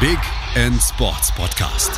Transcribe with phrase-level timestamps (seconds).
[0.00, 0.18] Big
[0.54, 1.90] End Sports Podcast.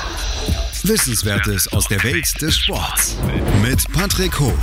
[0.89, 3.19] Wissenswertes aus der Welt des Sports
[3.61, 4.59] mit Patrick Hoch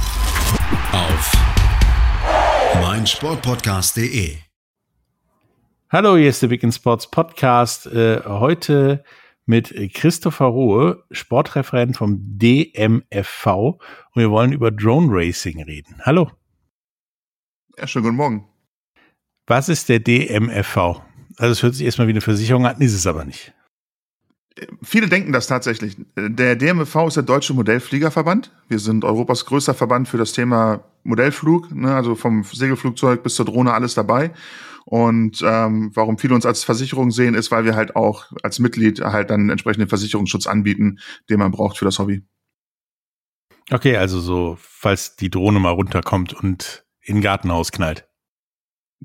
[0.91, 1.31] auf
[2.81, 4.38] meinsportpodcast.de.
[5.92, 7.86] Hallo, hier ist der Big End Sports Podcast.
[7.86, 9.04] Äh, heute
[9.45, 13.45] mit Christopher Rohe, Sportreferent vom DMFV.
[13.45, 13.79] Und
[14.15, 16.01] wir wollen über Drone Racing reden.
[16.04, 16.31] Hallo.
[17.77, 18.47] Ja, schönen guten Morgen.
[19.45, 21.07] Was ist der DMFV?
[21.38, 23.54] Also es hört sich erstmal wie eine Versicherung an, ist es aber nicht.
[24.82, 25.97] Viele denken das tatsächlich.
[26.15, 28.51] Der DMFV ist der Deutsche Modellfliegerverband.
[28.68, 33.45] Wir sind Europas größter Verband für das Thema Modellflug, ne, also vom Segelflugzeug bis zur
[33.45, 34.31] Drohne alles dabei.
[34.86, 39.02] Und ähm, warum viele uns als Versicherung sehen, ist, weil wir halt auch als Mitglied
[39.02, 42.23] halt dann entsprechenden Versicherungsschutz anbieten, den man braucht für das Hobby.
[43.69, 48.08] Okay, also so, falls die Drohne mal runterkommt und in ein Gartenhaus knallt.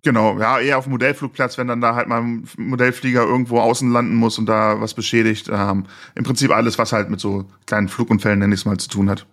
[0.00, 3.92] Genau, ja, eher auf dem Modellflugplatz, wenn dann da halt mal ein Modellflieger irgendwo außen
[3.92, 5.50] landen muss und da was beschädigt.
[5.52, 8.88] Ähm, Im Prinzip alles, was halt mit so kleinen Flugunfällen, nenne ich es mal, zu
[8.88, 9.26] tun hat.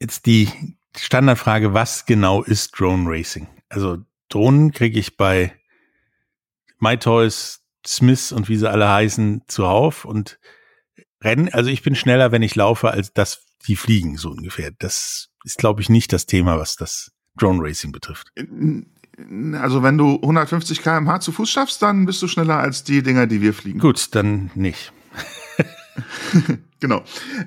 [0.00, 0.48] Jetzt die
[0.96, 3.48] Standardfrage, was genau ist Drone Racing?
[3.68, 5.52] Also Drohnen kriege ich bei
[6.78, 10.38] MyToys, Smith und wie sie alle heißen zuhauf und
[11.22, 11.48] rennen.
[11.52, 14.70] Also ich bin schneller, wenn ich laufe, als dass die fliegen, so ungefähr.
[14.78, 18.32] Das ist, glaube ich, nicht das Thema, was das Drone Racing betrifft.
[19.60, 23.26] Also wenn du 150 km/h zu Fuß schaffst, dann bist du schneller als die Dinger,
[23.26, 23.78] die wir fliegen.
[23.78, 24.92] Gut, dann nicht.
[26.80, 27.02] genau.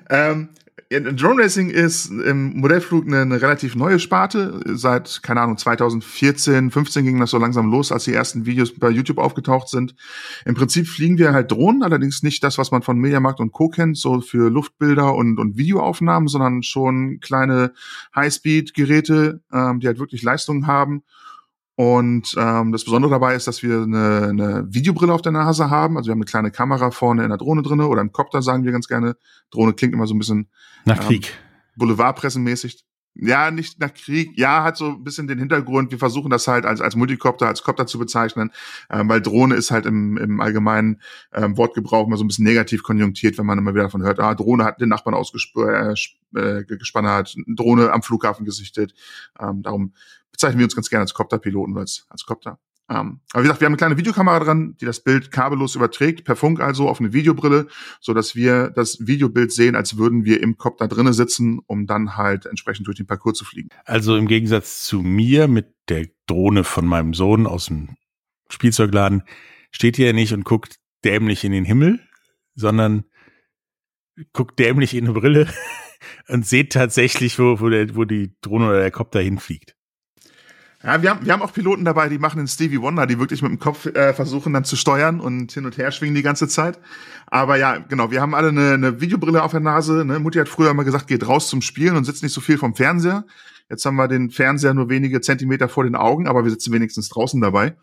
[0.09, 0.49] Ähm,
[0.89, 4.61] Drone Racing ist im Modellflug eine, eine, relativ neue Sparte.
[4.66, 8.89] Seit, keine Ahnung, 2014, 15 ging das so langsam los, als die ersten Videos bei
[8.89, 9.95] YouTube aufgetaucht sind.
[10.45, 13.67] Im Prinzip fliegen wir halt Drohnen, allerdings nicht das, was man von Mediamarkt und Co.
[13.67, 17.73] kennt, so für Luftbilder und, und Videoaufnahmen, sondern schon kleine
[18.16, 21.03] Highspeed-Geräte, ähm, die halt wirklich Leistungen haben
[21.80, 25.95] und ähm, das Besondere dabei ist, dass wir eine, eine Videobrille auf der Nase haben.
[25.95, 28.64] Also wir haben eine kleine Kamera vorne in der Drohne drinne oder im Copter sagen
[28.64, 29.16] wir ganz gerne.
[29.52, 30.50] Drohne klingt immer so ein bisschen
[30.86, 31.28] nach Krieg.
[31.28, 32.84] Ähm, Boulevardpressenmäßig.
[33.19, 34.38] Ja, nicht nach Krieg.
[34.38, 35.91] Ja, hat so ein bisschen den Hintergrund.
[35.91, 38.51] Wir versuchen das halt als, als Multicopter, als Copter zu bezeichnen,
[38.91, 41.01] ähm, weil Drohne ist halt im, im allgemeinen
[41.33, 44.35] ähm, Wortgebrauch mal so ein bisschen negativ konjunktiert, wenn man immer wieder davon hört, ah,
[44.35, 48.94] Drohne hat den Nachbarn ausgespannt, äh, gespannt hat, Drohne am Flughafen gesichtet.
[49.39, 49.94] Ähm, darum
[50.31, 52.59] bezeichnen wir uns ganz gerne als Copterpiloten als, als Copter.
[52.90, 56.24] Ähm, aber wie gesagt, wir haben eine kleine Videokamera dran, die das Bild kabellos überträgt,
[56.24, 57.68] per Funk also auf eine Videobrille,
[58.00, 62.16] so dass wir das Videobild sehen, als würden wir im Copter drinnen sitzen, um dann
[62.16, 63.70] halt entsprechend durch den Parcours zu fliegen.
[63.84, 67.98] Also im Gegensatz zu mir mit der Drohne von meinem Sohn aus dem
[68.50, 69.24] Spielzeugladen
[69.72, 72.00] steht hier nicht und guckt dämlich in den Himmel,
[72.56, 73.04] sondern
[74.34, 75.48] guckt dämlich in eine Brille
[76.28, 79.76] und seht tatsächlich, wo, wo, der, wo die Drohne oder der Copter hinfliegt.
[80.83, 83.41] Ja, wir haben, wir haben auch Piloten dabei, die machen den Stevie Wonder, die wirklich
[83.41, 86.47] mit dem Kopf äh, versuchen dann zu steuern und hin und her schwingen die ganze
[86.47, 86.79] Zeit.
[87.25, 90.05] Aber ja, genau, wir haben alle eine, eine Videobrille auf der Nase.
[90.05, 90.19] Ne?
[90.19, 92.75] Mutti hat früher immer gesagt, geht raus zum Spielen und sitzt nicht so viel vom
[92.75, 93.25] Fernseher.
[93.69, 97.09] Jetzt haben wir den Fernseher nur wenige Zentimeter vor den Augen, aber wir sitzen wenigstens
[97.09, 97.75] draußen dabei.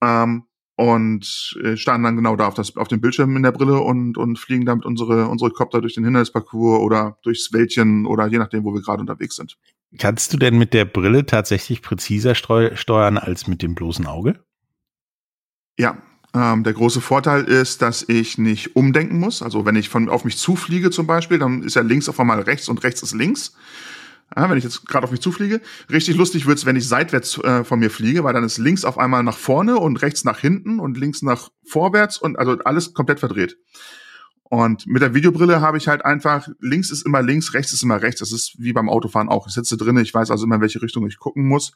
[0.00, 0.44] Ähm,
[0.76, 4.16] und äh, standen dann genau da auf, das, auf dem Bildschirm in der Brille und,
[4.18, 8.64] und fliegen damit unsere, unsere Copter durch den Hindernisparcours oder durchs Wäldchen oder je nachdem,
[8.64, 9.56] wo wir gerade unterwegs sind.
[9.98, 14.44] Kannst du denn mit der Brille tatsächlich präziser steuern als mit dem bloßen Auge?
[15.78, 16.02] Ja,
[16.34, 19.40] ähm, der große Vorteil ist, dass ich nicht umdenken muss.
[19.40, 22.40] Also wenn ich von auf mich zufliege zum Beispiel, dann ist ja links auf einmal
[22.40, 23.54] rechts und rechts ist links.
[24.34, 25.60] Ja, wenn ich jetzt gerade auf mich zufliege.
[25.90, 28.98] Richtig lustig wird's, wenn ich seitwärts äh, von mir fliege, weil dann ist links auf
[28.98, 33.20] einmal nach vorne und rechts nach hinten und links nach vorwärts und also alles komplett
[33.20, 33.56] verdreht.
[34.54, 38.00] Und mit der Videobrille habe ich halt einfach, links ist immer links, rechts ist immer
[38.00, 38.20] rechts.
[38.20, 39.48] Das ist wie beim Autofahren auch.
[39.48, 41.72] Ich sitze drin, ich weiß also immer, in welche Richtung ich gucken muss.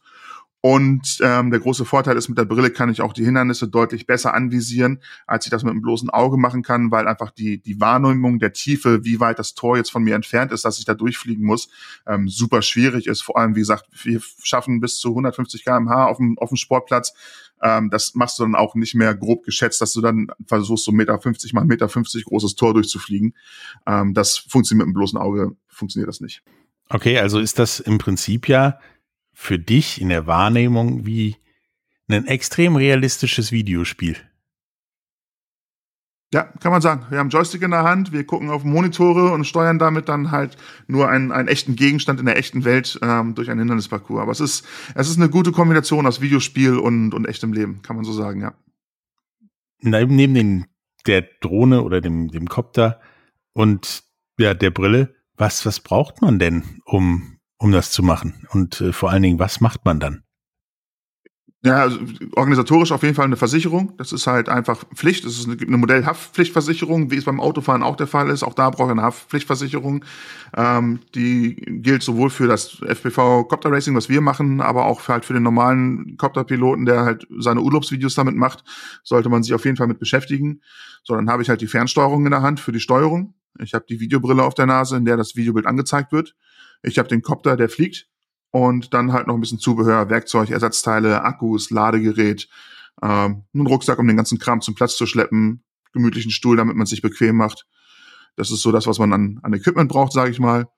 [0.60, 4.06] Und ähm, der große Vorteil ist, mit der Brille kann ich auch die Hindernisse deutlich
[4.06, 7.80] besser anvisieren, als ich das mit dem bloßen Auge machen kann, weil einfach die, die
[7.80, 10.94] Wahrnehmung der Tiefe, wie weit das Tor jetzt von mir entfernt ist, dass ich da
[10.94, 11.68] durchfliegen muss,
[12.08, 13.22] ähm, super schwierig ist.
[13.22, 17.12] Vor allem, wie gesagt, wir schaffen bis zu 150 kmh auf dem, auf dem Sportplatz.
[17.62, 20.90] Ähm, das machst du dann auch nicht mehr grob geschätzt, dass du dann versuchst, so
[20.90, 23.34] Meter 50 mal Meter 50 großes Tor durchzufliegen.
[23.86, 26.42] Ähm, das funktioniert mit dem bloßen Auge, funktioniert das nicht.
[26.88, 28.80] Okay, also ist das im Prinzip ja
[29.40, 31.36] für dich in der Wahrnehmung wie
[32.08, 34.16] ein extrem realistisches Videospiel.
[36.34, 37.06] Ja, kann man sagen.
[37.08, 40.56] Wir haben Joystick in der Hand, wir gucken auf Monitore und steuern damit dann halt
[40.88, 44.20] nur einen, einen echten Gegenstand in der echten Welt ähm, durch einen Hindernisparcours.
[44.20, 47.94] Aber es ist, es ist eine gute Kombination aus Videospiel und, und echtem Leben, kann
[47.94, 48.54] man so sagen, ja.
[49.80, 50.66] Neben den,
[51.06, 53.00] der Drohne oder dem, dem Copter
[53.52, 54.02] und
[54.36, 58.46] ja, der Brille, was, was braucht man denn, um um das zu machen?
[58.50, 60.22] Und äh, vor allen Dingen, was macht man dann?
[61.64, 61.98] Ja, also
[62.36, 63.92] organisatorisch auf jeden Fall eine Versicherung.
[63.96, 65.24] Das ist halt einfach Pflicht.
[65.24, 68.44] Es ist eine, Modellhaftpflichtversicherung, wie es beim Autofahren auch der Fall ist.
[68.44, 70.04] Auch da braucht eine Haftpflichtversicherung.
[70.56, 75.14] Ähm, die gilt sowohl für das FPV Copter Racing, was wir machen, aber auch für,
[75.14, 78.62] halt für den normalen Copterpiloten, der halt seine Urlaubsvideos damit macht,
[79.02, 80.60] sollte man sich auf jeden Fall mit beschäftigen.
[81.02, 83.34] So, dann habe ich halt die Fernsteuerung in der Hand für die Steuerung.
[83.58, 86.36] Ich habe die Videobrille auf der Nase, in der das Videobild angezeigt wird.
[86.82, 88.08] Ich habe den Copter, der fliegt
[88.50, 92.48] und dann halt noch ein bisschen Zubehör, Werkzeug, Ersatzteile, Akkus, Ladegerät,
[93.02, 96.86] ähm, einen Rucksack, um den ganzen Kram zum Platz zu schleppen, gemütlichen Stuhl, damit man
[96.86, 97.66] sich bequem macht.
[98.36, 100.68] Das ist so das, was man an, an Equipment braucht, sage ich mal.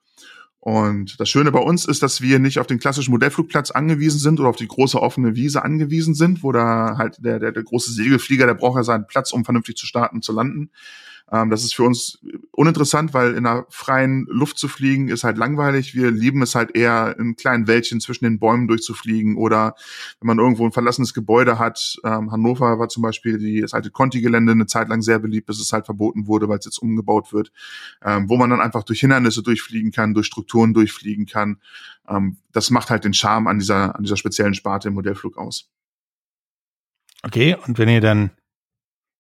[0.61, 4.41] Und das Schöne bei uns ist, dass wir nicht auf den klassischen Modellflugplatz angewiesen sind
[4.41, 7.93] oder auf die große offene Wiese angewiesen sind, wo da halt der, der, der große
[7.93, 10.71] Segelflieger, der braucht ja seinen Platz, um vernünftig zu starten, zu landen.
[11.33, 12.19] Ähm, das ist für uns
[12.53, 15.95] uninteressant, weil in der freien Luft zu fliegen ist halt langweilig.
[15.95, 19.75] Wir lieben es halt eher, in kleinen Wäldchen zwischen den Bäumen durchzufliegen oder
[20.21, 21.97] wenn man irgendwo ein verlassenes Gebäude hat.
[22.05, 25.61] Ähm, Hannover war zum Beispiel die, das alte Conti-Gelände eine Zeit lang sehr beliebt, bis
[25.61, 27.53] es halt verboten wurde, weil es jetzt umgebaut wird,
[28.05, 31.61] ähm, wo man dann einfach durch Hindernisse durchfliegen kann, durch Strukturen durchfliegen kann.
[32.09, 35.71] Ähm, das macht halt den Charme an dieser, an dieser speziellen Sparte im Modellflug aus.
[37.23, 38.31] Okay, und wenn ihr dann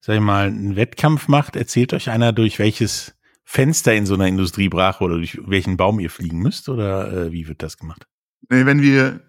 [0.00, 3.14] sag ich mal, einen Wettkampf macht, erzählt euch einer, durch welches
[3.44, 7.49] Fenster in so einer Industriebrache oder durch welchen Baum ihr fliegen müsst oder äh, wie
[7.49, 8.06] wird das gemacht?
[8.49, 9.20] Nee, wenn wir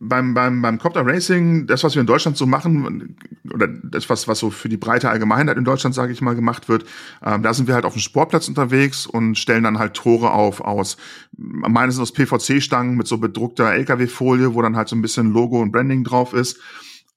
[0.00, 3.16] beim, beim, beim Copter Racing, das, was wir in Deutschland so machen,
[3.52, 6.68] oder das, was, was so für die breite Allgemeinheit in Deutschland, sage ich mal, gemacht
[6.68, 6.84] wird,
[7.24, 10.60] ähm, da sind wir halt auf dem Sportplatz unterwegs und stellen dann halt Tore auf
[10.60, 10.96] aus,
[11.36, 15.72] meines aus PVC-Stangen mit so bedruckter LKW-Folie, wo dann halt so ein bisschen Logo und
[15.72, 16.60] Branding drauf ist.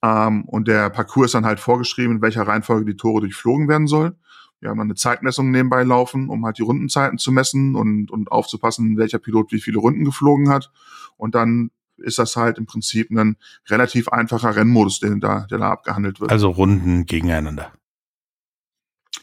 [0.02, 3.86] Ähm, und der Parcours ist dann halt vorgeschrieben, in welcher Reihenfolge die Tore durchflogen werden
[3.86, 4.16] soll.
[4.60, 8.30] Wir haben dann eine Zeitmessung nebenbei laufen, um halt die Rundenzeiten zu messen und, und
[8.30, 10.70] aufzupassen, welcher Pilot wie viele Runden geflogen hat.
[11.16, 13.36] Und dann ist das halt im Prinzip ein
[13.68, 16.30] relativ einfacher Rennmodus, den da, der da abgehandelt wird.
[16.30, 17.72] Also Runden gegeneinander.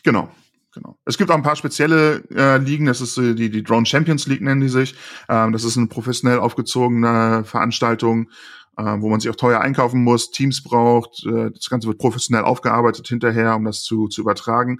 [0.04, 0.30] Genau.
[0.74, 0.96] Genau.
[1.06, 4.28] Es gibt auch ein paar spezielle äh, Ligen, das ist äh, die, die Drone Champions
[4.28, 4.96] League nennen die sich.
[5.28, 8.30] Ähm, das ist eine professionell aufgezogene Veranstaltung,
[8.78, 11.26] äh, wo man sich auch teuer einkaufen muss, Teams braucht.
[11.26, 14.80] Äh, das Ganze wird professionell aufgearbeitet hinterher, um das zu, zu übertragen.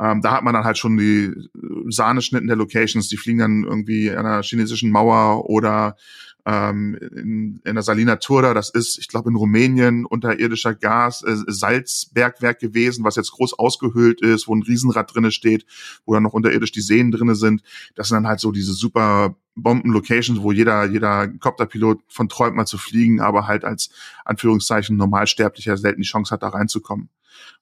[0.00, 1.42] Ähm, da hat man dann halt schon die äh,
[1.88, 5.96] Sahneschnitten der Locations, die fliegen dann irgendwie an einer chinesischen Mauer oder
[6.44, 11.36] ähm, in, in der Salina Turda, das ist, ich glaube, in Rumänien unterirdischer Gas, äh,
[11.46, 15.66] Salzbergwerk gewesen, was jetzt groß ausgehöhlt ist, wo ein Riesenrad drinne steht,
[16.04, 17.62] wo dann noch unterirdisch die Seen drinne sind.
[17.94, 22.66] Das sind dann halt so diese super Bomben-Locations, wo jeder, jeder Copterpilot von träumt mal
[22.66, 23.90] zu fliegen, aber halt als
[24.24, 27.08] Anführungszeichen Normalsterblicher selten die Chance hat, da reinzukommen.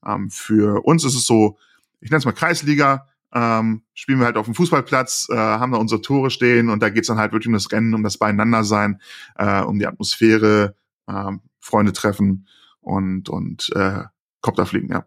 [0.07, 1.59] Ähm, für uns ist es so,
[2.01, 5.79] ich nenne es mal Kreisliga, ähm, spielen wir halt auf dem Fußballplatz, äh, haben da
[5.79, 9.01] unsere Tore stehen und da geht's dann halt wirklich um das Rennen, um das Beieinandersein,
[9.37, 10.75] äh, um die Atmosphäre,
[11.07, 12.47] äh, Freunde treffen
[12.81, 14.05] und, und äh,
[14.41, 15.07] Kopter fliegen, ja.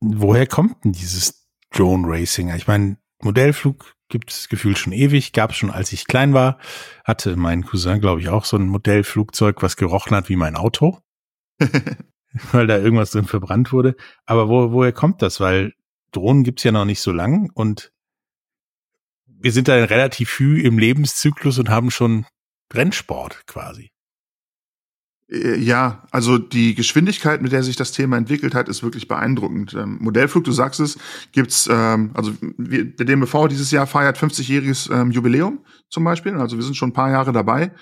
[0.00, 2.54] Woher kommt denn dieses Drone Racing?
[2.54, 6.58] Ich meine, Modellflug gibt es gefühlt schon ewig, gab es schon, als ich klein war,
[7.04, 10.98] hatte mein Cousin, glaube ich, auch so ein Modellflugzeug, was gerochen hat wie mein Auto.
[12.52, 13.96] weil da irgendwas drin verbrannt wurde.
[14.26, 15.40] Aber wo, woher kommt das?
[15.40, 15.74] Weil
[16.12, 17.92] Drohnen gibt's ja noch nicht so lang und
[19.26, 22.26] wir sind da relativ früh im Lebenszyklus und haben schon
[22.72, 23.90] Rennsport quasi.
[25.30, 29.74] Äh, ja, also die Geschwindigkeit, mit der sich das Thema entwickelt hat, ist wirklich beeindruckend.
[29.74, 30.98] Ähm, Modellflug, du sagst es,
[31.32, 36.34] gibt's, ähm, also wir, der DMV dieses Jahr feiert 50-jähriges ähm, Jubiläum zum Beispiel.
[36.34, 37.72] Also wir sind schon ein paar Jahre dabei.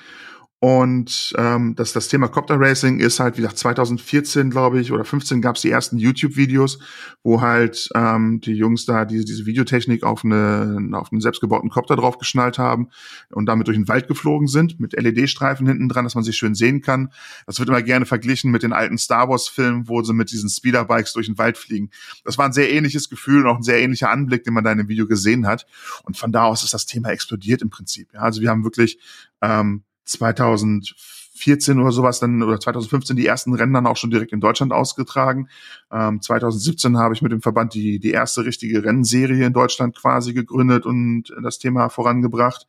[0.61, 5.05] Und ähm, das, das Thema Copter Racing ist halt, wie gesagt, 2014, glaube ich, oder
[5.05, 6.81] 15 gab es die ersten YouTube-Videos,
[7.23, 11.95] wo halt ähm, die Jungs da diese, diese Videotechnik auf, eine, auf einen selbstgebauten Copter
[11.95, 12.89] draufgeschnallt haben
[13.31, 16.57] und damit durch den Wald geflogen sind, mit LED-Streifen hinten dran, dass man sich schön
[16.57, 17.13] sehen kann.
[17.47, 21.13] Das wird immer gerne verglichen mit den alten Star Wars-Filmen, wo sie mit diesen Speederbikes
[21.13, 21.91] durch den Wald fliegen.
[22.25, 24.73] Das war ein sehr ähnliches Gefühl und auch ein sehr ähnlicher Anblick, den man da
[24.73, 25.67] in dem Video gesehen hat.
[26.03, 28.13] Und von da aus ist das Thema explodiert im Prinzip.
[28.13, 28.99] Ja, also wir haben wirklich
[29.41, 34.41] ähm, 2014 oder sowas dann oder 2015 die ersten Rennen dann auch schon direkt in
[34.41, 35.49] Deutschland ausgetragen.
[35.93, 40.33] Ähm, 2017 habe ich mit dem Verband die, die erste richtige Rennserie in Deutschland quasi
[40.33, 42.67] gegründet und das Thema vorangebracht.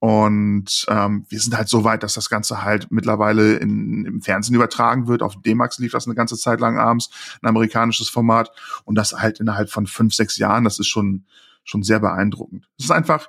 [0.00, 4.54] Und ähm, wir sind halt so weit, dass das Ganze halt mittlerweile in, im Fernsehen
[4.54, 5.22] übertragen wird.
[5.22, 7.10] Auf D-Max lief das eine ganze Zeit lang abends,
[7.42, 8.50] ein amerikanisches Format.
[8.84, 11.26] Und das halt innerhalb von fünf, sechs Jahren, das ist schon,
[11.64, 12.66] schon sehr beeindruckend.
[12.78, 13.28] Es ist einfach,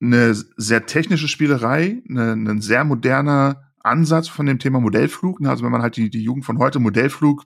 [0.00, 5.44] eine sehr technische Spielerei, eine, ein sehr moderner Ansatz von dem Thema Modellflug.
[5.46, 7.44] Also wenn man halt die, die Jugend von heute Modellflug,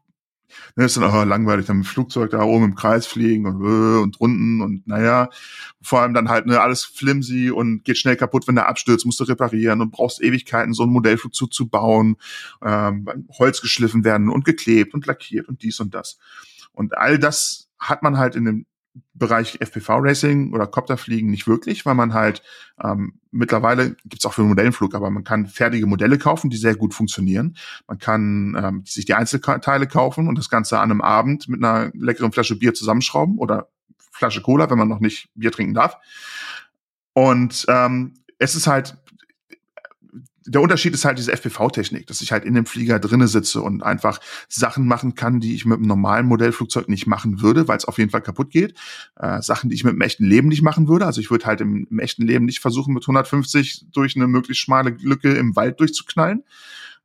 [0.76, 3.62] Ne, ist dann auch langweilig, dann mit dem Flugzeug da oben im Kreis fliegen und,
[3.62, 5.30] äh, und runden und naja,
[5.80, 9.20] vor allem dann halt ne, alles flimsy und geht schnell kaputt, wenn der abstürzt, musst
[9.20, 12.16] du reparieren und brauchst Ewigkeiten, so einen Modellflugzeug zu bauen,
[12.62, 13.06] ähm,
[13.38, 16.18] Holz geschliffen werden und geklebt und lackiert und dies und das.
[16.72, 18.66] Und all das hat man halt in dem
[19.14, 22.42] Bereich FPV-Racing oder Copterfliegen nicht wirklich, weil man halt
[22.82, 26.76] ähm, mittlerweile gibt's auch für den Modellenflug, aber man kann fertige Modelle kaufen, die sehr
[26.76, 27.56] gut funktionieren.
[27.86, 31.90] Man kann ähm, sich die Einzelteile kaufen und das Ganze an einem Abend mit einer
[31.94, 33.68] leckeren Flasche Bier zusammenschrauben oder
[34.10, 35.96] Flasche Cola, wenn man noch nicht Bier trinken darf.
[37.14, 38.96] Und ähm, es ist halt
[40.46, 43.82] der Unterschied ist halt diese FPV-Technik, dass ich halt in dem Flieger drinne sitze und
[43.82, 47.84] einfach Sachen machen kann, die ich mit einem normalen Modellflugzeug nicht machen würde, weil es
[47.84, 48.74] auf jeden Fall kaputt geht.
[49.16, 51.06] Äh, Sachen, die ich mit dem echten Leben nicht machen würde.
[51.06, 54.62] Also ich würde halt im, im, echten Leben nicht versuchen, mit 150 durch eine möglichst
[54.62, 56.44] schmale Lücke im Wald durchzuknallen.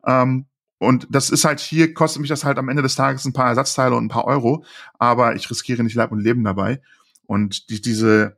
[0.06, 0.46] Ähm,
[0.79, 3.50] und das ist halt hier, kostet mich das halt am Ende des Tages ein paar
[3.50, 4.63] Ersatzteile und ein paar Euro,
[5.00, 6.82] aber ich riskiere nicht Leib und Leben dabei.
[7.25, 8.38] Und die, diese,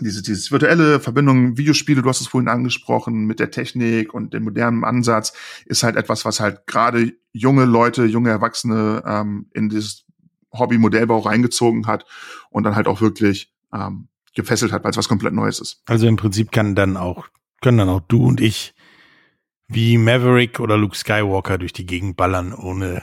[0.00, 4.44] diese, diese virtuelle Verbindung, Videospiele, du hast es vorhin angesprochen, mit der Technik und dem
[4.44, 5.32] modernen Ansatz,
[5.64, 10.04] ist halt etwas, was halt gerade junge Leute, junge Erwachsene ähm, in dieses
[10.52, 12.04] Hobby Modellbau reingezogen hat
[12.50, 15.82] und dann halt auch wirklich ähm, gefesselt hat, weil es was komplett Neues ist.
[15.86, 17.28] Also im Prinzip kann dann auch,
[17.60, 18.74] können dann auch du und ich
[19.68, 23.02] wie Maverick oder Luke Skywalker durch die Gegend ballern, ohne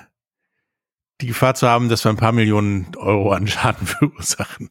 [1.21, 4.69] die Gefahr zu haben, dass wir ein paar Millionen Euro an Schaden verursachen.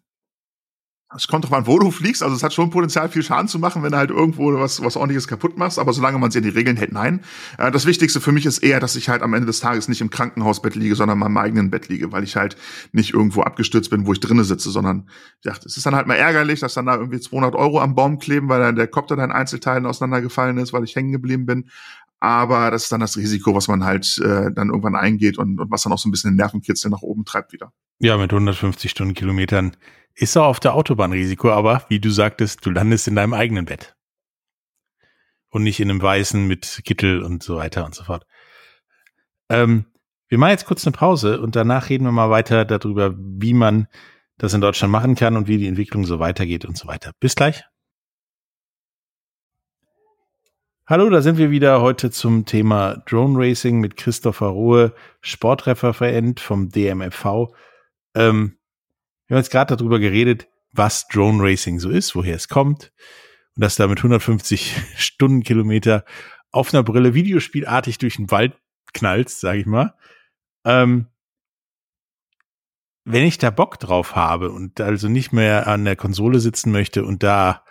[1.14, 2.22] Es kommt drauf an, wo du fliegst.
[2.22, 4.96] Also es hat schon Potenzial, viel Schaden zu machen, wenn du halt irgendwo was, was
[4.96, 5.78] ordentliches kaputt machst.
[5.78, 7.20] Aber solange man sich an die Regeln hält, nein.
[7.58, 10.00] Äh, das Wichtigste für mich ist eher, dass ich halt am Ende des Tages nicht
[10.00, 12.56] im Krankenhausbett liege, sondern in meinem eigenen Bett liege, weil ich halt
[12.92, 15.08] nicht irgendwo abgestürzt bin, wo ich drinnen sitze, sondern
[15.44, 18.18] ja, es ist dann halt mal ärgerlich, dass dann da irgendwie 200 Euro am Baum
[18.18, 21.64] kleben, weil dann der Kopter dann Einzelteilen auseinandergefallen ist, weil ich hängen geblieben bin.
[22.22, 25.72] Aber das ist dann das Risiko, was man halt äh, dann irgendwann eingeht und, und
[25.72, 27.72] was dann auch so ein bisschen den Nervenkitzel nach oben treibt wieder.
[27.98, 29.76] Ja, mit 150 Stundenkilometern
[30.14, 33.64] ist auch auf der Autobahn Risiko, aber wie du sagtest, du landest in deinem eigenen
[33.64, 33.96] Bett.
[35.48, 38.24] Und nicht in einem weißen mit Kittel und so weiter und so fort.
[39.48, 39.86] Ähm,
[40.28, 43.88] wir machen jetzt kurz eine Pause und danach reden wir mal weiter darüber, wie man
[44.38, 47.10] das in Deutschland machen kann und wie die Entwicklung so weitergeht und so weiter.
[47.18, 47.64] Bis gleich.
[50.92, 56.68] Hallo, da sind wir wieder heute zum Thema Drone Racing mit Christopher Ruhe, Sportreferent vom
[56.68, 57.54] DMFV.
[58.14, 58.58] Ähm,
[59.26, 62.92] wir haben jetzt gerade darüber geredet, was Drone Racing so ist, woher es kommt
[63.56, 66.04] und dass da mit 150 Stundenkilometer
[66.50, 68.52] auf einer Brille Videospielartig durch den Wald
[68.92, 69.94] knallst, sage ich mal.
[70.66, 71.06] Ähm,
[73.04, 77.02] wenn ich da Bock drauf habe und also nicht mehr an der Konsole sitzen möchte
[77.06, 77.64] und da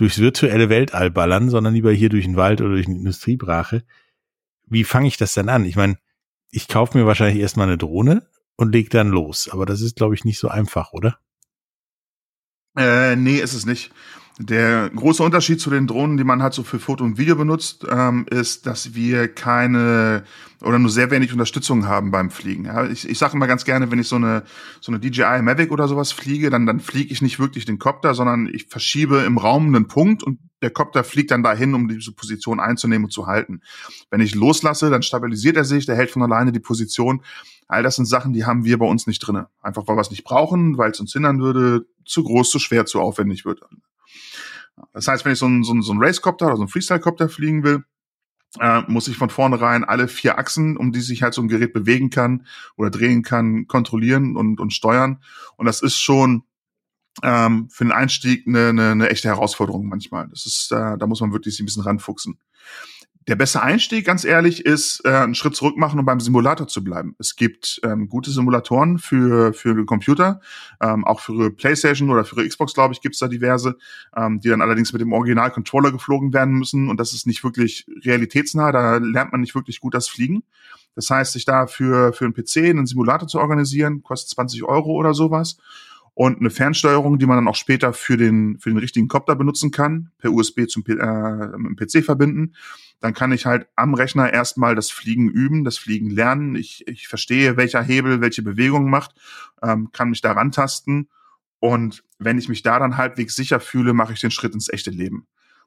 [0.00, 3.84] durchs virtuelle Weltall ballern, sondern lieber hier durch den Wald oder durch eine Industriebrache,
[4.66, 5.66] wie fange ich das dann an?
[5.66, 5.98] Ich meine,
[6.50, 8.26] ich kaufe mir wahrscheinlich erstmal eine Drohne
[8.56, 9.50] und legt dann los.
[9.50, 11.18] Aber das ist, glaube ich, nicht so einfach, oder?
[12.78, 13.92] Äh, nee, ist es nicht.
[14.42, 17.86] Der große Unterschied zu den Drohnen, die man halt so für Foto und Video benutzt,
[17.90, 20.24] ähm, ist, dass wir keine
[20.62, 22.64] oder nur sehr wenig Unterstützung haben beim Fliegen.
[22.64, 24.44] Ja, ich, ich sage immer ganz gerne, wenn ich so eine
[24.80, 28.14] so eine DJI Mavic oder sowas fliege, dann dann fliege ich nicht wirklich den Copter,
[28.14, 32.12] sondern ich verschiebe im Raum einen Punkt und der Copter fliegt dann dahin, um diese
[32.12, 33.60] Position einzunehmen und zu halten.
[34.10, 37.22] Wenn ich loslasse, dann stabilisiert er sich, der hält von alleine die Position.
[37.68, 39.48] All das sind Sachen, die haben wir bei uns nicht drinne.
[39.60, 42.86] Einfach weil wir es nicht brauchen, weil es uns hindern würde, zu groß, zu schwer,
[42.86, 43.60] zu aufwendig wird.
[44.92, 47.62] Das heißt, wenn ich so einen, so so einen Racecopter oder so einen Freestyle-Copter fliegen
[47.62, 47.84] will,
[48.58, 51.72] äh, muss ich von vornherein alle vier Achsen, um die sich halt so ein Gerät
[51.72, 52.46] bewegen kann
[52.76, 55.22] oder drehen kann, kontrollieren und, und steuern.
[55.56, 56.42] Und das ist schon
[57.22, 60.28] ähm, für den Einstieg eine, eine, eine echte Herausforderung manchmal.
[60.28, 62.38] Das ist, äh, da muss man wirklich sich ein bisschen ranfuchsen
[63.28, 66.82] der beste Einstieg, ganz ehrlich, ist äh, einen Schritt zurück machen und beim Simulator zu
[66.82, 67.14] bleiben.
[67.18, 70.40] Es gibt ähm, gute Simulatoren für für Computer,
[70.80, 73.76] ähm, auch für PlayStation oder für Xbox, glaube ich, gibt's da diverse,
[74.16, 77.86] ähm, die dann allerdings mit dem Original-Controller geflogen werden müssen und das ist nicht wirklich
[78.04, 78.72] realitätsnah.
[78.72, 80.42] Da lernt man nicht wirklich gut das Fliegen.
[80.94, 84.92] Das heißt, sich da für für einen PC einen Simulator zu organisieren, kostet 20 Euro
[84.92, 85.58] oder sowas
[86.20, 89.70] und eine Fernsteuerung, die man dann auch später für den für den richtigen Copter benutzen
[89.70, 92.52] kann, per USB zum äh, PC verbinden
[93.00, 96.54] dann kann ich halt am Rechner erstmal das Fliegen üben, das Fliegen lernen.
[96.54, 99.14] Ich, ich verstehe, welcher Hebel welche Bewegung macht,
[99.62, 101.08] ähm, kann mich da rantasten.
[101.58, 104.90] Und wenn ich mich da dann halbwegs sicher fühle, mache ich den Schritt ins echte
[104.90, 105.26] Leben.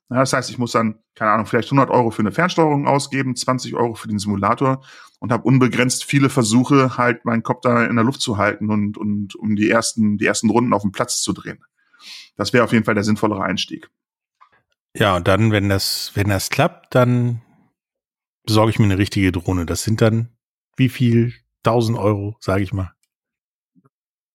[0.10, 3.76] Das heißt, ich muss dann, keine Ahnung, vielleicht 100 Euro für eine Fernsteuerung ausgeben, 20
[3.76, 4.84] Euro für den Simulator
[5.20, 8.98] und habe unbegrenzt viele Versuche, halt meinen Kopf da in der Luft zu halten und,
[8.98, 11.64] und um die ersten, die ersten Runden auf dem Platz zu drehen.
[12.36, 13.90] Das wäre auf jeden Fall der sinnvollere Einstieg.
[14.96, 17.42] Ja, und dann, wenn das, wenn das klappt, dann
[18.46, 19.66] besorge ich mir eine richtige Drohne.
[19.66, 20.30] Das sind dann
[20.76, 21.34] wie viel
[21.66, 22.94] 1000 Euro, sage ich mal?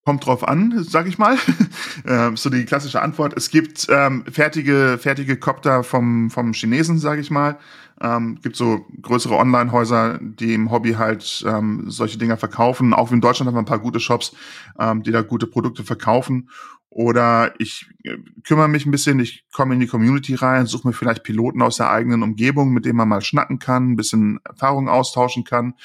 [0.09, 1.37] Kommt drauf an, sag ich mal.
[2.07, 3.37] ähm, so die klassische Antwort.
[3.37, 7.59] Es gibt ähm, fertige, fertige Copter vom, vom Chinesen, sag ich mal.
[8.01, 12.95] Ähm, gibt so größere Online-Häuser, die im Hobby halt ähm, solche Dinger verkaufen.
[12.95, 14.35] Auch in Deutschland haben wir ein paar gute Shops,
[14.79, 16.49] ähm, die da gute Produkte verkaufen.
[16.89, 20.93] Oder ich äh, kümmere mich ein bisschen, ich komme in die Community rein, suche mir
[20.93, 24.89] vielleicht Piloten aus der eigenen Umgebung, mit denen man mal schnacken kann, ein bisschen Erfahrungen
[24.89, 25.75] austauschen kann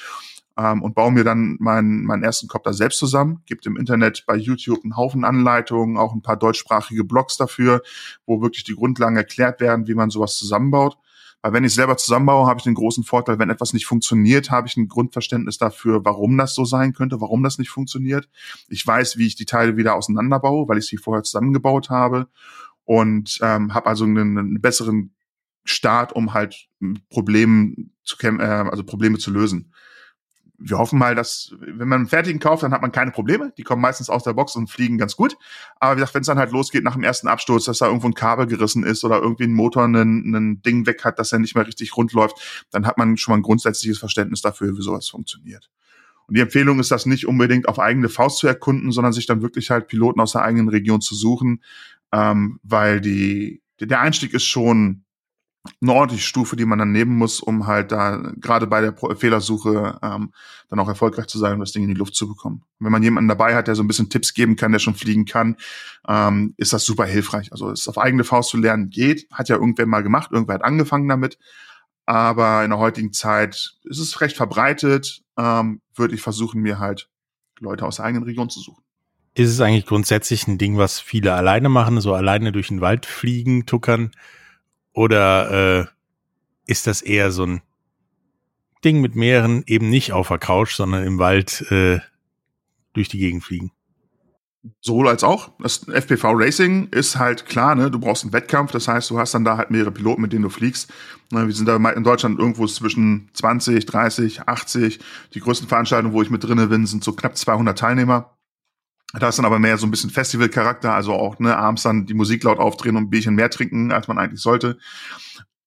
[0.57, 3.41] ähm, und baue mir dann meinen, meinen ersten Copter selbst zusammen.
[3.45, 7.81] Gibt im Internet bei YouTube einen Haufen Anleitungen, auch ein paar deutschsprachige Blogs dafür,
[8.25, 10.97] wo wirklich die Grundlagen erklärt werden, wie man sowas zusammenbaut.
[11.41, 14.67] Weil wenn ich selber zusammenbaue, habe ich den großen Vorteil, wenn etwas nicht funktioniert, habe
[14.67, 18.27] ich ein Grundverständnis dafür, warum das so sein könnte, warum das nicht funktioniert.
[18.67, 22.29] Ich weiß, wie ich die Teile wieder auseinanderbaue, weil ich sie vorher zusammengebaut habe
[22.83, 25.13] und ähm, habe also einen, einen besseren
[25.65, 26.67] Start, um halt
[27.09, 29.71] Probleme zu äh, also Probleme zu lösen
[30.67, 33.53] wir hoffen mal, dass, wenn man einen fertigen kauft, dann hat man keine Probleme.
[33.55, 35.37] Die kommen meistens aus der Box und fliegen ganz gut.
[35.79, 38.07] Aber wie gesagt, wenn es dann halt losgeht nach dem ersten Absturz, dass da irgendwo
[38.07, 41.53] ein Kabel gerissen ist oder irgendwie ein Motor ein Ding weg hat, dass er nicht
[41.53, 45.07] mehr richtig rund läuft, dann hat man schon mal ein grundsätzliches Verständnis dafür, wie sowas
[45.07, 45.69] funktioniert.
[46.27, 49.43] Und die Empfehlung ist das nicht unbedingt auf eigene Faust zu erkunden, sondern sich dann
[49.43, 51.61] wirklich halt Piloten aus der eigenen Region zu suchen,
[52.11, 55.04] ähm, weil die, der Einstieg ist schon
[55.81, 59.99] eine ordentliche Stufe, die man dann nehmen muss, um halt da gerade bei der Fehlersuche
[60.01, 60.31] ähm,
[60.69, 62.63] dann auch erfolgreich zu sein und das Ding in die Luft zu bekommen.
[62.79, 65.25] Wenn man jemanden dabei hat, der so ein bisschen Tipps geben kann, der schon fliegen
[65.25, 65.57] kann,
[66.07, 67.51] ähm, ist das super hilfreich.
[67.51, 70.63] Also es auf eigene Faust zu lernen geht, hat ja irgendwer mal gemacht, irgendwer hat
[70.63, 71.37] angefangen damit.
[72.05, 77.09] Aber in der heutigen Zeit ist es recht verbreitet, ähm, würde ich versuchen, mir halt
[77.59, 78.83] Leute aus der eigenen Region zu suchen.
[79.33, 83.05] Ist es eigentlich grundsätzlich ein Ding, was viele alleine machen, so alleine durch den Wald
[83.05, 84.11] fliegen, tuckern?
[84.95, 85.85] Oder äh,
[86.65, 87.61] ist das eher so ein
[88.83, 91.99] Ding mit mehreren, eben nicht auf der Couch, sondern im Wald äh,
[92.93, 93.71] durch die Gegend fliegen?
[94.81, 95.51] Sowohl als auch.
[95.59, 97.91] Das FPV Racing ist halt klar, ne?
[97.91, 100.43] Du brauchst einen Wettkampf, das heißt, du hast dann da halt mehrere Piloten, mit denen
[100.43, 100.91] du fliegst.
[101.29, 104.99] Wir sind da in Deutschland irgendwo zwischen 20, 30, 80.
[105.33, 108.34] Die größten Veranstaltungen, wo ich mit drinne bin, sind so knapp 200 Teilnehmer.
[109.13, 112.13] Da ist dann aber mehr so ein bisschen Festivalcharakter, also auch ne, abends dann die
[112.13, 114.77] Musik laut aufdrehen und ein Bierchen mehr trinken, als man eigentlich sollte.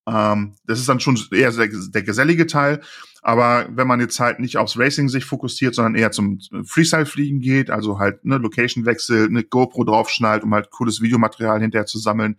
[0.06, 2.80] Ähm, das ist dann schon eher der, der gesellige Teil.
[3.22, 7.70] Aber wenn man jetzt halt nicht aufs Racing sich fokussiert, sondern eher zum Freestyle-Fliegen geht,
[7.70, 12.36] also halt ne, Location-Wechsel, eine GoPro draufschnallt, um halt cooles Videomaterial hinterher zu sammeln,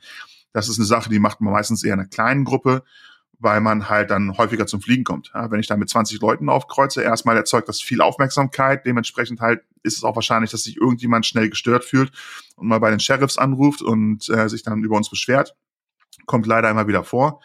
[0.54, 2.84] das ist eine Sache, die macht man meistens eher in einer kleinen Gruppe
[3.40, 5.32] weil man halt dann häufiger zum Fliegen kommt.
[5.34, 8.86] Ja, wenn ich da mit 20 Leuten aufkreuze, erstmal erzeugt das viel Aufmerksamkeit.
[8.86, 12.12] Dementsprechend halt ist es auch wahrscheinlich, dass sich irgendjemand schnell gestört fühlt
[12.58, 15.56] und mal bei den Sheriffs anruft und äh, sich dann über uns beschwert.
[16.26, 17.42] Kommt leider immer wieder vor.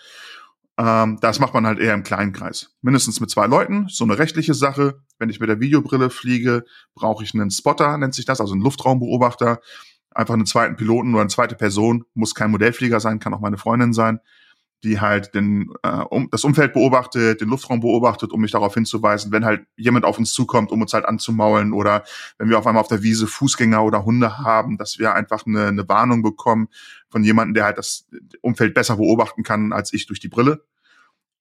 [0.77, 2.75] Ähm, das macht man halt eher im kleinen Kreis.
[2.83, 5.01] Mindestens mit zwei Leuten, so eine rechtliche Sache.
[5.21, 6.65] Wenn ich mit der Videobrille fliege,
[6.97, 9.61] brauche ich einen Spotter, nennt sich das, also einen Luftraumbeobachter.
[10.11, 13.59] Einfach einen zweiten Piloten oder eine zweite Person, muss kein Modellflieger sein, kann auch meine
[13.59, 14.21] Freundin sein
[14.85, 19.33] die halt den, äh, um, das Umfeld beobachtet, den Luftraum beobachtet, um mich darauf hinzuweisen,
[19.33, 22.05] wenn halt jemand auf uns zukommt, um uns halt anzumaulen oder
[22.39, 25.67] wenn wir auf einmal auf der Wiese Fußgänger oder Hunde haben, dass wir einfach eine,
[25.69, 26.69] eine Warnung bekommen
[27.09, 28.07] von jemandem, der halt das
[28.43, 30.65] Umfeld besser beobachten kann als ich durch die Brille,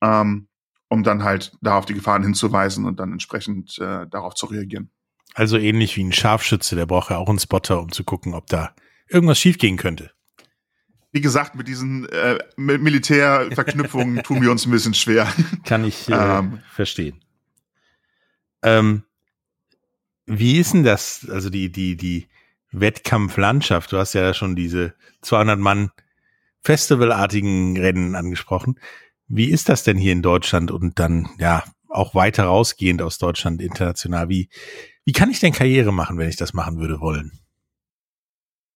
[0.02, 0.48] ähm,
[0.88, 4.90] um dann halt da auf die Gefahren hinzuweisen und dann entsprechend äh, darauf zu reagieren.
[5.36, 8.48] Also ähnlich wie ein Scharfschütze, der braucht ja auch einen Spotter, um zu gucken, ob
[8.48, 8.74] da
[9.10, 10.12] irgendwas schiefgehen könnte
[11.14, 15.32] wie gesagt, mit diesen äh, Militärverknüpfungen tun wir uns ein bisschen schwer.
[15.64, 17.24] Kann ich äh, ähm, verstehen.
[18.64, 19.04] Ähm,
[20.26, 22.28] wie ist denn das, also die, die, die
[22.72, 23.92] Wettkampflandschaft?
[23.92, 25.92] Du hast ja schon diese 200 Mann
[26.62, 28.80] Festivalartigen Rennen angesprochen.
[29.28, 33.62] Wie ist das denn hier in Deutschland und dann, ja, auch weiter rausgehend aus Deutschland
[33.62, 34.30] international?
[34.30, 34.50] Wie,
[35.06, 37.43] wie kann ich denn Karriere machen, wenn ich das machen würde wollen?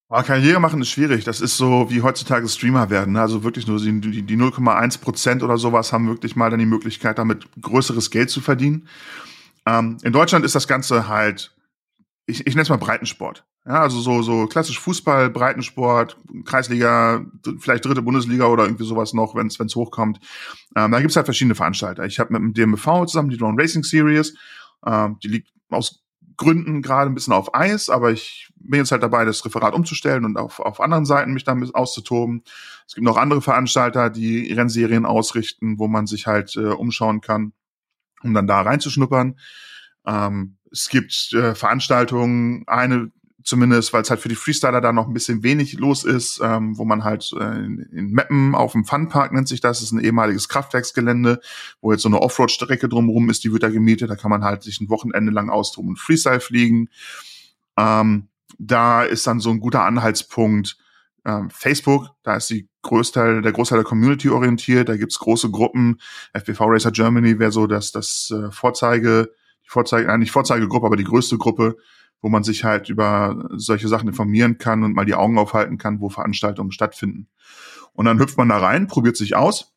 [0.10, 1.26] Aber Karriere machen ist schwierig.
[1.26, 3.14] Das ist so wie heutzutage Streamer werden.
[3.14, 3.22] Ne?
[3.22, 6.66] Also wirklich nur die, die, die 0,1 Prozent oder sowas haben wirklich mal dann die
[6.66, 8.88] Möglichkeit, damit größeres Geld zu verdienen.
[9.66, 11.54] Ähm, in Deutschland ist das Ganze halt,
[12.26, 13.44] ich, ich nenne es mal Breitensport.
[13.66, 16.16] Ja, also so, so klassisch Fußball, Breitensport,
[16.46, 17.26] Kreisliga,
[17.60, 20.22] vielleicht dritte Bundesliga oder irgendwie sowas noch, wenn es hochkommt.
[20.78, 22.06] Ähm, da gibt's halt verschiedene Veranstalter.
[22.06, 24.36] Ich habe mit dem DMV zusammen die Drone Racing Series.
[24.86, 26.02] Ähm, die liegt aus
[26.38, 30.24] Gründen gerade ein bisschen auf Eis, aber ich bin jetzt halt dabei, das Referat umzustellen
[30.24, 32.44] und auf, auf anderen Seiten mich damit auszutoben.
[32.88, 37.54] Es gibt noch andere Veranstalter, die Rennserien ausrichten, wo man sich halt äh, umschauen kann,
[38.22, 39.40] um dann da reinzuschnuppern.
[40.06, 43.12] Ähm, es gibt äh, Veranstaltungen, eine
[43.48, 46.78] zumindest, weil es halt für die Freestyler da noch ein bisschen wenig los ist, ähm,
[46.78, 49.94] wo man halt äh, in, in Meppen auf dem Funpark nennt sich das, das ist
[49.94, 51.40] ein ehemaliges Kraftwerksgelände,
[51.80, 54.64] wo jetzt so eine Offroad-Strecke drumherum ist, die wird da gemietet, da kann man halt
[54.64, 56.90] sich ein Wochenende lang austoben und Freestyle fliegen.
[57.78, 58.28] Ähm,
[58.60, 60.78] da ist dann so ein guter Anhaltspunkt,
[61.24, 66.02] ähm, Facebook, da ist die Großteil, der Großteil der Community orientiert, da gibt's große Gruppen.
[66.34, 69.32] FPV Racer Germany wäre so das, das äh, Vorzeige,
[69.64, 71.78] die Vorzeige, nein, nicht Vorzeigegruppe, aber die größte Gruppe,
[72.22, 76.00] wo man sich halt über solche Sachen informieren kann und mal die Augen aufhalten kann,
[76.00, 77.28] wo Veranstaltungen stattfinden.
[77.94, 79.74] Und dann hüpft man da rein, probiert sich aus.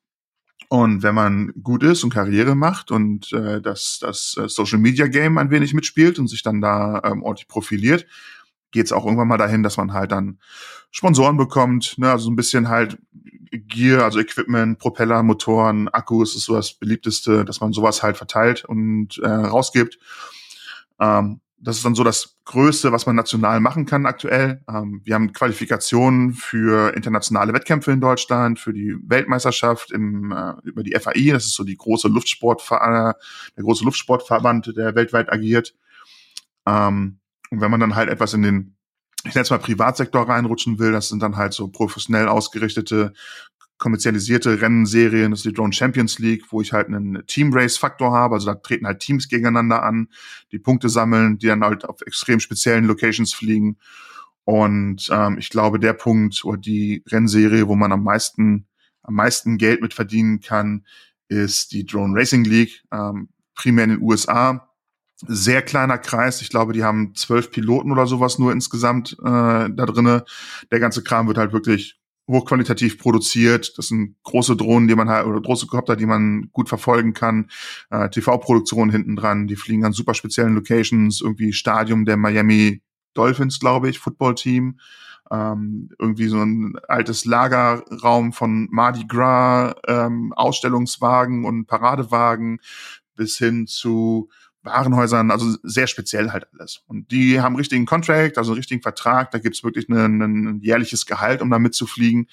[0.69, 5.09] Und wenn man gut ist und Karriere macht und äh, das, das äh, Social Media
[5.09, 8.07] Game ein wenig mitspielt und sich dann da ähm, ordentlich profiliert,
[8.71, 10.39] geht es auch irgendwann mal dahin, dass man halt dann
[10.93, 12.99] Sponsoren bekommt, ne, also ein bisschen halt
[13.51, 18.65] Gear, also Equipment, Propeller, Motoren, Akkus ist so das beliebteste, dass man sowas halt verteilt
[18.65, 19.99] und äh, rausgibt.
[21.01, 24.63] Ähm, das ist dann so das Größte, was man national machen kann aktuell.
[24.69, 30.83] Ähm, wir haben Qualifikationen für internationale Wettkämpfe in Deutschland, für die Weltmeisterschaft im, äh, über
[30.83, 33.15] die FAI, das ist so die große Luftsport, der
[33.57, 35.75] große Luftsportverband, der weltweit agiert.
[36.67, 37.19] Ähm,
[37.51, 38.77] und wenn man dann halt etwas in den,
[39.25, 43.13] ich nenne es mal Privatsektor reinrutschen will, das sind dann halt so professionell ausgerichtete,
[43.81, 48.13] kommerzialisierte Rennserien, das ist die Drone Champions League, wo ich halt einen Team Race Faktor
[48.13, 50.09] habe, also da treten halt Teams gegeneinander an,
[50.53, 53.79] die Punkte sammeln, die dann halt auf extrem speziellen Locations fliegen.
[54.45, 58.67] Und ähm, ich glaube, der Punkt oder die Rennserie, wo man am meisten,
[59.03, 60.85] am meisten Geld mit verdienen kann,
[61.29, 64.69] ist die Drone Racing League, ähm, primär in den USA
[65.27, 66.41] sehr kleiner Kreis.
[66.41, 70.25] Ich glaube, die haben zwölf Piloten oder sowas nur insgesamt äh, da drinne.
[70.71, 72.00] Der ganze Kram wird halt wirklich
[72.31, 73.77] hochqualitativ produziert.
[73.77, 77.51] Das sind große Drohnen, die man halt, oder große Kopter, die man gut verfolgen kann.
[77.91, 79.47] Äh, TV-Produktion hinten dran.
[79.47, 81.21] Die fliegen an super speziellen Locations.
[81.21, 82.83] Irgendwie Stadium der Miami
[83.15, 84.79] Dolphins, glaube ich, Football-Team.
[85.31, 92.59] Ähm, irgendwie so ein altes Lagerraum von Mardi Gras, ähm, Ausstellungswagen und Paradewagen
[93.15, 94.29] bis hin zu
[94.63, 96.83] Warenhäusern, also sehr speziell halt alles.
[96.87, 101.41] Und die haben richtigen Contract, also einen richtigen Vertrag, da gibt's wirklich ein, jährliches Gehalt,
[101.41, 102.29] um da mitzufliegen.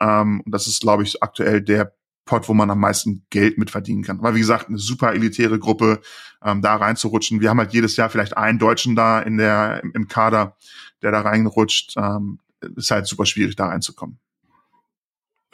[0.00, 3.70] Ähm, und das ist, glaube ich, aktuell der Pot, wo man am meisten Geld mit
[3.70, 4.22] verdienen kann.
[4.22, 6.00] Weil wie gesagt, eine super elitäre Gruppe,
[6.44, 7.40] ähm, da reinzurutschen.
[7.40, 10.56] Wir haben halt jedes Jahr vielleicht einen Deutschen da in der, im, im Kader,
[11.00, 11.94] der da reinrutscht.
[11.96, 12.38] Ähm,
[12.76, 14.18] ist halt super schwierig, da reinzukommen.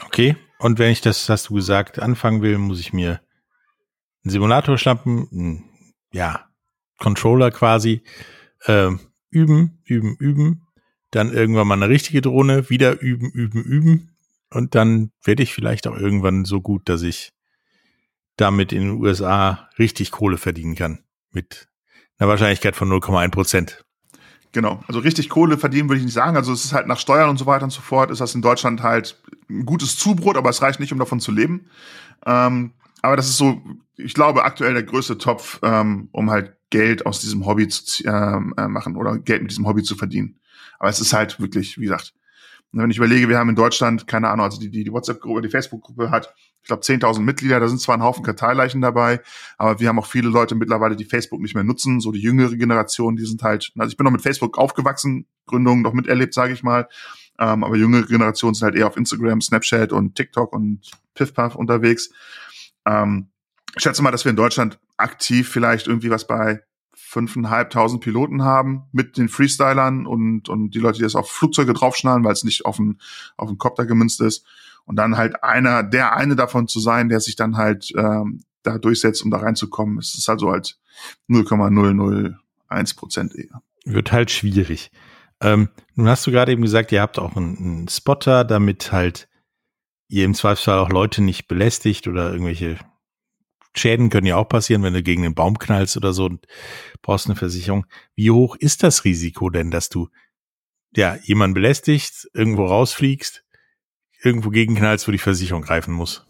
[0.04, 0.36] Okay.
[0.58, 3.20] Und wenn ich das, hast du gesagt, anfangen will, muss ich mir
[4.24, 5.67] einen Simulator schnappen,
[6.12, 6.48] ja,
[6.98, 8.02] Controller quasi
[8.64, 8.90] äh,
[9.30, 10.66] üben, üben, üben,
[11.10, 14.10] dann irgendwann mal eine richtige Drohne, wieder üben, üben, üben
[14.50, 17.32] und dann werde ich vielleicht auch irgendwann so gut, dass ich
[18.36, 21.00] damit in den USA richtig Kohle verdienen kann
[21.32, 21.68] mit
[22.18, 23.84] einer Wahrscheinlichkeit von 0,1 Prozent.
[24.52, 26.36] Genau, also richtig Kohle verdienen würde ich nicht sagen.
[26.36, 28.42] Also es ist halt nach Steuern und so weiter und so fort, ist das in
[28.42, 31.66] Deutschland halt ein gutes Zubrot, aber es reicht nicht, um davon zu leben.
[32.24, 33.62] Ähm, aber das ist so,
[33.96, 38.54] ich glaube, aktuell der größte Topf, ähm, um halt Geld aus diesem Hobby zu ähm,
[38.56, 40.38] äh, machen oder Geld mit diesem Hobby zu verdienen.
[40.78, 42.14] Aber es ist halt wirklich, wie gesagt,
[42.72, 45.48] wenn ich überlege, wir haben in Deutschland, keine Ahnung, also die, die, die WhatsApp-Gruppe, die
[45.48, 49.20] Facebook-Gruppe hat, ich glaube, 10.000 Mitglieder, da sind zwar ein Haufen Karteileichen dabei,
[49.56, 52.56] aber wir haben auch viele Leute mittlerweile, die Facebook nicht mehr nutzen, so die jüngere
[52.56, 56.52] Generation, die sind halt, also ich bin noch mit Facebook aufgewachsen, Gründungen noch miterlebt, sage
[56.52, 56.88] ich mal,
[57.38, 62.10] ähm, aber jüngere Generationen sind halt eher auf Instagram, Snapchat und TikTok und Piffpuff unterwegs.
[62.88, 63.28] Ähm,
[63.76, 66.62] ich schätze mal, dass wir in Deutschland aktiv vielleicht irgendwie was bei
[66.94, 72.24] fünfeinhalbtausend Piloten haben mit den Freestylern und, und die Leute, die das auf Flugzeuge draufschnallen,
[72.24, 72.98] weil es nicht auf den,
[73.36, 74.44] auf den Copter gemünzt ist.
[74.84, 78.78] Und dann halt einer, der eine davon zu sein, der sich dann halt ähm, da
[78.78, 79.98] durchsetzt, um da reinzukommen.
[79.98, 80.78] Es ist also halt
[81.28, 83.62] 0,001 Prozent eher.
[83.84, 84.90] Wird halt schwierig.
[85.40, 89.28] Ähm, nun hast du gerade eben gesagt, ihr habt auch einen, einen Spotter, damit halt
[90.08, 92.78] ihr im Zweifelsfall auch Leute nicht belästigt oder irgendwelche
[93.76, 96.46] Schäden können ja auch passieren, wenn du gegen den Baum knallst oder so und
[97.02, 97.86] brauchst eine Versicherung.
[98.14, 100.08] Wie hoch ist das Risiko denn, dass du
[100.96, 103.44] ja jemanden belästigst, irgendwo rausfliegst,
[104.22, 106.24] irgendwo gegenknallst, wo die Versicherung greifen muss?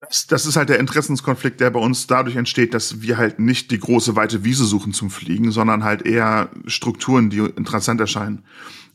[0.00, 3.70] Das, das ist halt der Interessenskonflikt, der bei uns dadurch entsteht, dass wir halt nicht
[3.70, 8.46] die große weite Wiese suchen zum Fliegen, sondern halt eher Strukturen, die interessant erscheinen.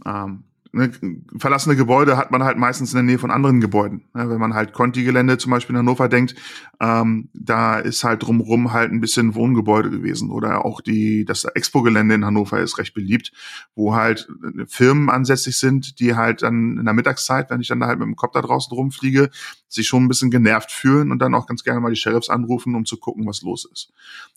[0.03, 0.91] Ähm, ne,
[1.37, 4.03] verlassene Gebäude hat man halt meistens in der Nähe von anderen Gebäuden.
[4.13, 6.35] Ja, wenn man halt Conti-Gelände zum Beispiel in Hannover denkt,
[6.81, 10.29] ähm, da ist halt drumrum halt ein bisschen Wohngebäude gewesen.
[10.31, 13.31] Oder auch die, das Expo-Gelände in Hannover ist recht beliebt,
[13.73, 17.79] wo halt äh, Firmen ansässig sind, die halt dann in der Mittagszeit, wenn ich dann
[17.79, 19.29] da halt mit dem Kopf da draußen rumfliege,
[19.67, 22.75] sich schon ein bisschen genervt fühlen und dann auch ganz gerne mal die Sheriffs anrufen,
[22.75, 23.91] um zu gucken, was los ist.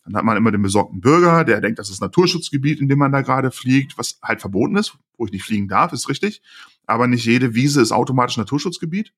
[0.05, 3.11] Dann hat man immer den besorgten Bürger, der denkt, das ist Naturschutzgebiet, in dem man
[3.11, 6.41] da gerade fliegt, was halt verboten ist, wo ich nicht fliegen darf, ist richtig.
[6.87, 9.13] Aber nicht jede Wiese ist automatisch Naturschutzgebiet.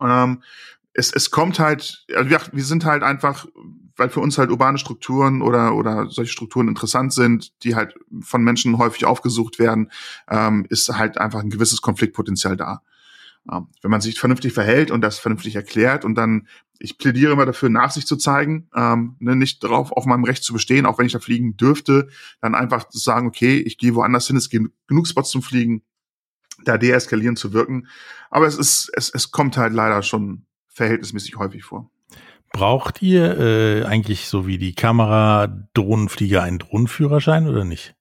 [0.00, 0.42] Ähm,
[0.92, 3.46] es, es kommt halt, also wir, wir sind halt einfach,
[3.96, 8.44] weil für uns halt urbane Strukturen oder, oder solche Strukturen interessant sind, die halt von
[8.44, 9.90] Menschen häufig aufgesucht werden,
[10.28, 12.82] ähm, ist halt einfach ein gewisses Konfliktpotenzial da.
[13.46, 17.68] Wenn man sich vernünftig verhält und das vernünftig erklärt und dann, ich plädiere immer dafür,
[17.68, 21.12] Nachsicht zu zeigen, ähm, ne, nicht darauf, auf meinem Recht zu bestehen, auch wenn ich
[21.12, 22.08] da fliegen dürfte,
[22.40, 25.82] dann einfach zu sagen, okay, ich gehe woanders hin, es gibt genug Spots zum Fliegen,
[26.64, 27.86] da deeskalierend zu wirken.
[28.30, 31.90] Aber es ist, es, es kommt halt leider schon verhältnismäßig häufig vor.
[32.52, 37.94] Braucht ihr äh, eigentlich so wie die Kamera Drohnenflieger einen Drohnenführerschein oder nicht?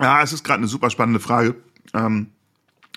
[0.00, 1.56] Ja, es ist gerade eine super spannende Frage.
[1.94, 2.32] Ähm,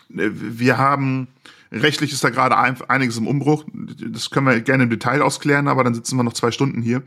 [0.10, 1.28] wir haben
[1.72, 3.66] rechtlich ist da gerade einiges im Umbruch.
[4.10, 7.04] Das können wir gerne im Detail ausklären, aber dann sitzen wir noch zwei Stunden hier.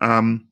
[0.00, 0.48] Ähm,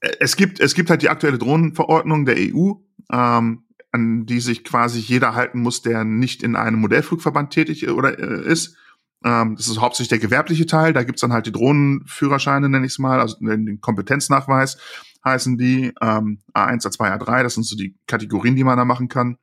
[0.00, 2.72] es gibt es gibt halt die aktuelle Drohnenverordnung der EU,
[3.12, 8.18] ähm, an die sich quasi jeder halten muss, der nicht in einem Modellflugverband tätig oder
[8.18, 8.76] äh, ist.
[9.24, 10.92] Ähm, das ist hauptsächlich der gewerbliche Teil.
[10.92, 14.78] Da gibt's dann halt die Drohnenführerscheine, nenne ich es mal, also den Kompetenznachweis
[15.24, 17.42] heißen die ähm, A1, A2, A3.
[17.42, 19.36] Das sind so die Kategorien, die man da machen kann.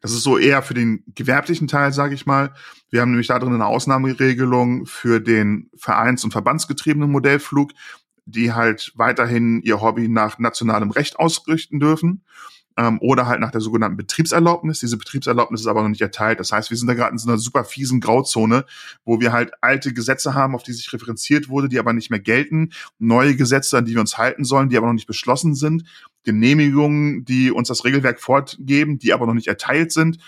[0.00, 2.54] Das ist so eher für den gewerblichen Teil, sage ich mal.
[2.90, 7.72] Wir haben nämlich da drin eine Ausnahmeregelung für den vereins- und verbandsgetriebenen Modellflug,
[8.24, 12.22] die halt weiterhin ihr Hobby nach nationalem Recht ausrichten dürfen
[12.76, 14.80] ähm, oder halt nach der sogenannten Betriebserlaubnis.
[14.80, 16.40] Diese Betriebserlaubnis ist aber noch nicht erteilt.
[16.40, 18.64] Das heißt, wir sind da gerade in so einer super fiesen Grauzone,
[19.04, 22.20] wo wir halt alte Gesetze haben, auf die sich referenziert wurde, die aber nicht mehr
[22.20, 25.84] gelten, neue Gesetze, an die wir uns halten sollen, die aber noch nicht beschlossen sind,
[26.24, 30.18] Genehmigungen, die uns das Regelwerk fortgeben, die aber noch nicht erteilt sind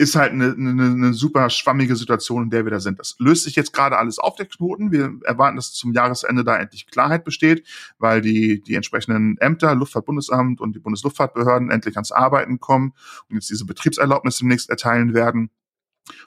[0.00, 3.00] ist halt eine, eine, eine super schwammige Situation, in der wir da sind.
[3.00, 4.92] Das löst sich jetzt gerade alles auf, der Knoten.
[4.92, 7.66] Wir erwarten, dass zum Jahresende da endlich Klarheit besteht,
[7.98, 12.92] weil die, die entsprechenden Ämter, Luftfahrtbundesamt und die Bundesluftfahrtbehörden endlich ans Arbeiten kommen
[13.28, 15.50] und jetzt diese Betriebserlaubnis demnächst erteilen werden.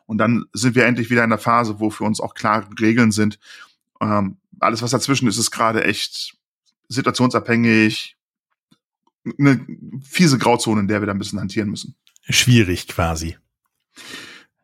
[0.06, 3.12] Und dann sind wir endlich wieder in der Phase, wo für uns auch klare Regeln
[3.12, 3.40] sind.
[4.02, 6.36] Ähm, alles, was dazwischen ist, ist gerade echt
[6.90, 8.18] situationsabhängig,
[9.38, 9.66] eine
[10.04, 11.96] fiese Grauzone, in der wir da ein bisschen hantieren müssen.
[12.30, 13.38] Schwierig quasi.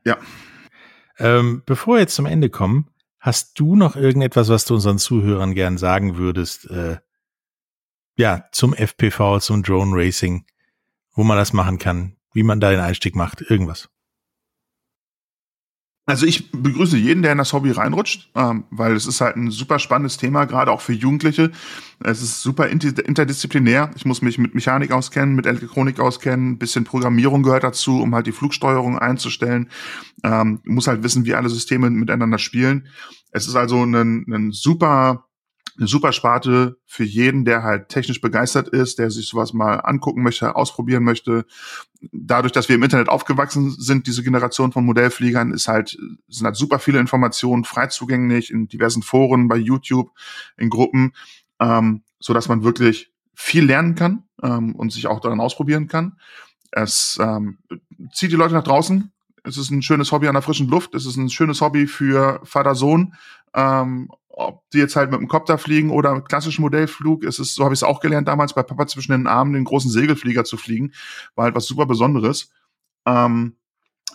[0.05, 0.17] Ja.
[1.19, 2.89] Ähm, bevor wir jetzt zum Ende kommen,
[3.19, 6.69] hast du noch irgendetwas, was du unseren Zuhörern gern sagen würdest?
[6.69, 6.97] Äh,
[8.17, 10.45] ja, zum FPV, zum Drone Racing,
[11.13, 13.89] wo man das machen kann, wie man da den Einstieg macht, irgendwas.
[16.09, 19.51] Also ich begrüße jeden, der in das Hobby reinrutscht, ähm, weil es ist halt ein
[19.51, 21.51] super spannendes Thema, gerade auch für Jugendliche.
[22.01, 23.91] Es ist super interdisziplinär.
[23.93, 28.15] Ich muss mich mit Mechanik auskennen, mit Elektronik auskennen, ein bisschen Programmierung gehört dazu, um
[28.15, 29.69] halt die Flugsteuerung einzustellen.
[30.23, 32.87] Ähm, muss halt wissen, wie alle Systeme miteinander spielen.
[33.31, 35.26] Es ist also ein, ein super
[35.77, 40.23] eine super Sparte für jeden, der halt technisch begeistert ist, der sich sowas mal angucken
[40.23, 41.45] möchte, ausprobieren möchte.
[42.11, 46.55] Dadurch, dass wir im Internet aufgewachsen sind, diese Generation von Modellfliegern, ist halt, sind halt
[46.55, 50.11] super viele Informationen frei zugänglich in diversen Foren, bei YouTube,
[50.57, 51.13] in Gruppen,
[51.59, 56.17] ähm, so dass man wirklich viel lernen kann ähm, und sich auch daran ausprobieren kann.
[56.71, 57.59] Es ähm,
[58.11, 59.11] zieht die Leute nach draußen.
[59.43, 60.93] Es ist ein schönes Hobby an der frischen Luft.
[60.93, 63.13] Es ist ein schönes Hobby für Vater-Sohn.
[63.57, 67.55] Ähm, ob die jetzt halt mit dem Kopter fliegen oder mit klassischen Modellflug, ist es,
[67.55, 70.43] so habe ich es auch gelernt damals bei Papa zwischen den Armen den großen Segelflieger
[70.43, 70.93] zu fliegen,
[71.35, 72.51] war halt was super Besonderes.
[73.07, 73.55] Ähm,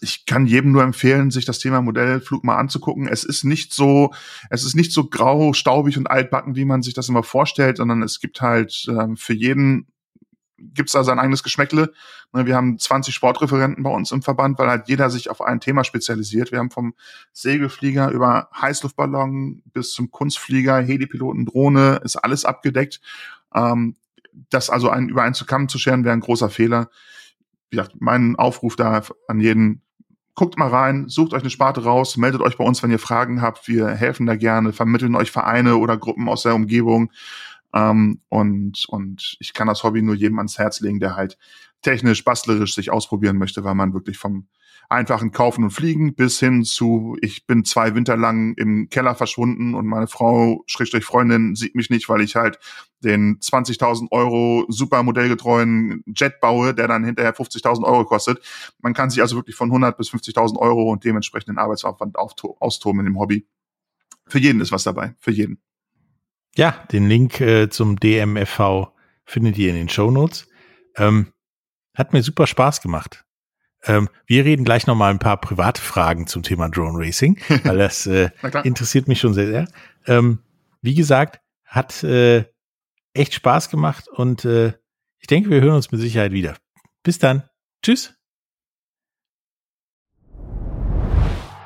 [0.01, 3.09] ich kann jedem nur empfehlen, sich das Thema Modellflug mal anzugucken.
[3.09, 4.13] Es ist nicht so,
[4.49, 8.03] es ist nicht so grau, staubig und altbacken, wie man sich das immer vorstellt, sondern
[8.03, 9.87] es gibt halt ähm, für jeden
[10.75, 11.93] gibt's da sein eigenes Geschmäckle.
[12.33, 15.61] Ne, wir haben 20 Sportreferenten bei uns im Verband, weil halt jeder sich auf ein
[15.61, 16.53] Thema spezialisiert.
[16.53, 16.95] Wir haben vom
[17.33, 23.01] Segelflieger über Heißluftballon bis zum Kunstflieger, Helipiloten, Drohne, ist alles abgedeckt.
[23.55, 23.97] Ähm,
[24.51, 26.89] das also einen über einen zu Kamm zu scheren, wäre ein großer Fehler.
[27.71, 29.83] Wie gesagt, mein Aufruf da an jeden,
[30.35, 33.43] guckt mal rein, sucht euch eine Sparte raus, meldet euch bei uns, wenn ihr Fragen
[33.43, 33.69] habt.
[33.69, 37.11] Wir helfen da gerne, vermitteln euch Vereine oder Gruppen aus der Umgebung.
[37.75, 41.39] Ähm, und, und ich kann das Hobby nur jedem ans Herz legen, der halt
[41.83, 44.47] technisch, bastlerisch sich ausprobieren möchte, weil man wirklich vom,
[44.93, 49.75] einfachen Kaufen und Fliegen bis hin zu, ich bin zwei Winter lang im Keller verschwunden
[49.75, 52.59] und meine Frau, Schrägstrich Freundin, sieht mich nicht, weil ich halt
[53.01, 58.41] den 20.000 Euro super modellgetreuen Jet baue, der dann hinterher 50.000 Euro kostet.
[58.81, 63.07] Man kann sich also wirklich von 100 bis 50.000 Euro und dementsprechenden Arbeitsaufwand austoben in
[63.07, 63.47] dem Hobby.
[64.29, 65.59] Für jeden ist was dabei, für jeden.
[66.57, 68.89] Ja, den Link äh, zum DMFV
[69.25, 70.49] findet ihr in den Show Notes.
[70.97, 71.33] Ähm,
[71.95, 73.25] hat mir super Spaß gemacht.
[73.85, 77.79] Ähm, wir reden gleich noch mal ein paar private Fragen zum Thema Drone Racing, weil
[77.79, 78.31] das äh,
[78.65, 79.69] interessiert mich schon sehr, sehr.
[80.07, 80.41] Ähm,
[80.83, 82.45] wie gesagt, hat äh,
[83.15, 84.75] echt Spaß gemacht und äh,
[85.19, 86.57] ich denke, wir hören uns mit Sicherheit wieder.
[87.03, 87.45] Bis dann.
[87.83, 88.15] Tschüss.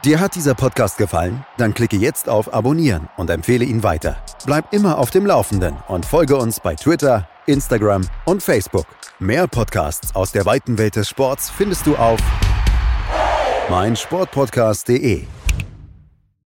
[0.07, 1.45] Dir hat dieser Podcast gefallen?
[1.57, 4.17] Dann klicke jetzt auf Abonnieren und empfehle ihn weiter.
[4.45, 8.87] Bleib immer auf dem Laufenden und folge uns bei Twitter, Instagram und Facebook.
[9.19, 12.21] Mehr Podcasts aus der weiten Welt des Sports findest du auf
[13.69, 15.27] meinsportpodcast.de.